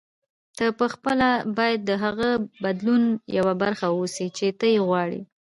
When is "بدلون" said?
2.63-3.03